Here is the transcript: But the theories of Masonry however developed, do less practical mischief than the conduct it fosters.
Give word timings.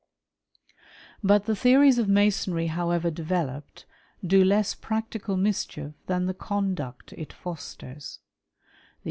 But 1.23 1.45
the 1.45 1.55
theories 1.55 1.99
of 1.99 2.09
Masonry 2.09 2.65
however 2.73 3.11
developed, 3.11 3.85
do 4.25 4.43
less 4.43 4.73
practical 4.73 5.37
mischief 5.37 5.93
than 6.07 6.25
the 6.25 6.33
conduct 6.33 7.13
it 7.13 7.31
fosters. 7.31 8.17